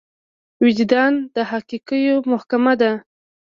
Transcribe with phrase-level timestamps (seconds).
[0.63, 2.91] وجدان د حقايقو محکمه ده.